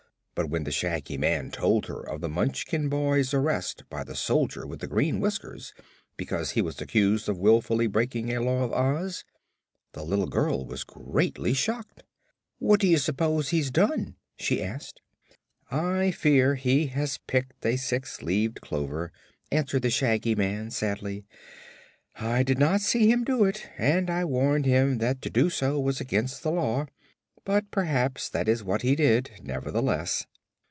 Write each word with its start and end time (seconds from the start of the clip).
But 0.33 0.49
when 0.49 0.63
the 0.63 0.71
Shaggy 0.71 1.19
Man 1.19 1.51
told 1.51 1.85
her 1.85 2.01
of 2.01 2.19
the 2.19 2.29
Munchkin 2.29 2.89
boy's 2.89 3.31
arrest 3.31 3.83
by 3.91 4.03
the 4.03 4.15
Soldier 4.15 4.65
with 4.65 4.79
the 4.79 4.87
Green 4.87 5.19
Whiskers, 5.19 5.71
because 6.17 6.51
he 6.51 6.63
was 6.63 6.81
accused 6.81 7.29
of 7.29 7.37
wilfully 7.37 7.85
breaking 7.85 8.33
a 8.35 8.41
Law 8.41 8.63
of 8.63 8.73
Oz, 8.73 9.23
the 9.91 10.01
little 10.01 10.25
girl 10.25 10.65
was 10.65 10.83
greatly 10.83 11.53
shocked. 11.53 12.03
"What 12.57 12.79
do 12.79 12.87
you 12.87 12.97
s'pose 12.97 13.49
he's 13.49 13.69
done?" 13.69 14.15
she 14.35 14.63
asked. 14.63 15.01
"I 15.69 16.09
fear 16.09 16.55
he 16.55 16.87
has 16.87 17.19
picked 17.27 17.63
a 17.63 17.75
six 17.77 18.23
leaved 18.23 18.61
clover," 18.61 19.11
answered 19.51 19.83
the 19.83 19.91
Shaggy 19.91 20.33
Man, 20.33 20.71
sadly. 20.71 21.23
"I 22.15 22.41
did 22.41 22.57
not 22.57 22.81
see 22.81 23.11
him 23.11 23.23
do 23.23 23.43
it, 23.43 23.67
and 23.77 24.09
I 24.09 24.25
warned 24.25 24.65
him 24.65 24.97
that 24.99 25.21
to 25.21 25.29
do 25.29 25.51
so 25.51 25.79
was 25.79 26.01
against 26.01 26.41
the 26.41 26.49
Law; 26.51 26.87
but 27.45 27.69
perhaps 27.69 28.27
that 28.27 28.47
is 28.49 28.63
what 28.63 28.81
he 28.81 28.95
did, 28.95 29.29
nevertheless." 29.43 30.25